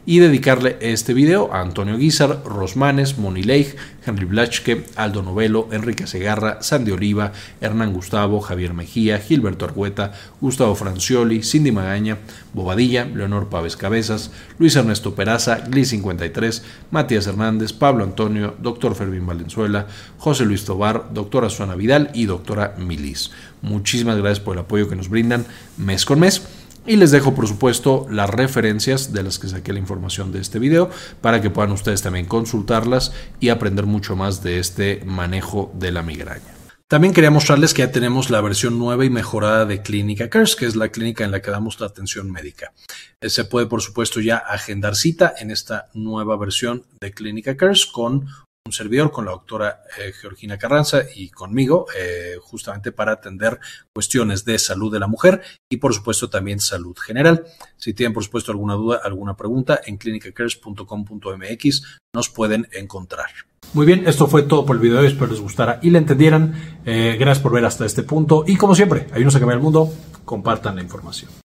y 0.06 0.20
dedicarle 0.20 0.78
este 0.82 1.14
video 1.14 1.54
a 1.54 1.62
Antonio 1.62 1.98
Guizar, 1.98 2.44
Rosmanes, 2.44 3.18
Moni 3.18 3.44
Leigh, 3.44 3.76
Henry 4.06 4.26
Blachke, 4.26 4.86
Aldo 4.96 5.24
Novelo, 5.24 5.70
Enrique 5.72 6.08
Segarra, 6.08 6.62
Sandy 6.62 6.92
Oliva, 6.92 7.32
Hernán 7.62 7.94
Gustavo, 7.94 8.42
Javier 8.42 8.74
Mejía, 8.74 9.20
Gilberto 9.20 9.66
Argueta, 9.66 10.14
Gustavo 10.42 10.76
Francioli, 10.76 11.42
Cindy 11.42 11.72
Magaña, 11.72 12.18
Bobadilla, 12.54 13.06
Leonor 13.06 13.48
Pávez 13.50 13.78
Cabezas, 13.78 14.32
Luis 14.58 14.76
Ernesto 14.76 15.16
Peraza, 15.16 15.66
Gli53, 15.66 16.62
Matías 16.92 17.28
Hernández, 17.28 17.72
Pablo 17.72 18.04
Antonio, 18.04 18.56
Dr. 18.60 18.96
Fermín 18.96 19.26
Valenzuela, 19.26 19.88
José 20.18 20.46
Luis 20.46 20.66
Tobar, 20.66 21.14
doctora 21.14 21.50
Suana 21.50 21.76
Vidal 21.76 22.12
y 22.14 22.26
doctora 22.26 22.76
Milis. 22.78 23.32
Muchísimas 23.62 24.18
gracias 24.18 24.42
por 24.42 24.58
el 24.58 24.64
apoyo 24.64 24.90
que 24.90 24.98
nos 24.98 25.08
brindan 25.08 25.46
mes 25.78 26.04
con 26.04 26.20
mes. 26.20 26.42
Y 26.86 26.98
les 26.98 27.12
dejo, 27.12 27.34
por 27.34 27.48
supuesto, 27.48 28.08
las 28.10 28.30
referencias 28.30 29.13
de 29.13 29.24
las 29.24 29.40
que 29.40 29.48
saqué 29.48 29.72
la 29.72 29.80
información 29.80 30.34
de 30.34 30.42
este 30.42 30.60
video 30.60 30.90
para 31.22 31.42
que 31.42 31.50
puedan 31.50 31.72
ustedes 31.72 32.02
también 32.02 32.25
consultarlas 32.25 33.13
y 33.40 33.50
aprender 33.50 33.86
mucho 33.86 34.18
más 34.18 34.44
de 34.44 34.60
este 34.60 35.02
manejo 35.06 35.72
de 35.75 35.92
la 35.94 36.04
migraña. 36.04 36.54
También 36.90 37.13
quería 37.13 37.32
mostrarles 37.32 37.74
que 37.74 37.82
ya 37.82 37.92
tenemos 37.92 38.30
la 38.30 38.42
versión 38.42 38.78
nueva 38.78 39.06
y 39.06 39.10
mejorada 39.10 39.66
de 39.66 39.82
Clínica 39.82 40.30
Cares, 40.30 40.58
que 40.58 40.66
es 40.66 40.75
la 40.75 40.90
clínica 40.90 41.24
en 41.24 41.32
la 41.32 41.42
que 41.42 41.50
damos 41.50 41.80
la 41.80 41.88
atención 41.88 42.30
médica. 42.30 42.74
Eh, 43.22 43.30
se 43.30 43.46
puede, 43.46 43.66
por 43.66 43.82
supuesto, 43.82 44.20
ya 44.20 44.38
agendar 44.38 44.96
cita 44.96 45.34
en 45.40 45.52
esta 45.52 45.90
nueva 45.94 46.38
versión 46.38 46.84
de 47.00 47.12
Clínica 47.12 47.56
Cares 47.56 47.86
con 47.86 48.28
un 48.65 48.72
servidor 48.72 49.12
con 49.12 49.25
la 49.25 49.32
doctora 49.32 49.82
eh, 50.00 50.13
Georgina 50.13 50.58
Carranza 50.58 51.01
y 51.13 51.29
conmigo, 51.29 51.86
eh, 51.97 52.36
justamente 52.41 52.93
para 52.93 53.12
atender 53.12 53.60
cuestiones 53.93 54.45
de 54.45 54.58
salud 54.58 54.91
de 54.91 54.99
la 54.99 55.08
mujer 55.08 55.41
y 55.69 55.78
por 55.78 55.93
supuesto 55.93 56.30
también 56.30 56.62
salud 56.62 56.95
general. 56.97 57.43
Si 57.76 57.93
tienen 57.93 58.13
por 58.13 58.23
supuesto 58.23 58.52
alguna 58.52 58.76
duda, 58.76 59.02
alguna 59.04 59.36
pregunta, 59.36 59.82
en 59.86 59.97
clinicacares.com.mx 59.97 61.99
nos 62.15 62.30
pueden 62.30 62.69
encontrar. 62.71 63.28
Muy 63.73 63.86
bien, 63.86 64.08
esto 64.08 64.28
fue 64.28 64.43
todo 64.43 64.65
por 64.65 64.78
el 64.78 64.82
video, 64.82 65.02
espero 65.02 65.28
les 65.28 65.41
gustara 65.41 65.80
y 65.82 65.89
le 65.89 65.97
entendieran. 65.97 66.54
Eh, 66.86 67.17
gracias 67.19 67.43
por 67.43 67.52
ver 67.52 67.65
hasta 67.65 67.86
este 67.86 68.04
punto 68.04 68.45
y 68.47 68.56
como 68.56 68.76
siempre, 68.76 69.08
ayúdenos 69.12 69.36
a 69.36 69.39
cambiar 69.39 69.58
el 69.58 69.63
mundo, 69.63 69.91
compartan 70.23 70.78
la 70.78 70.84
información. 70.84 71.32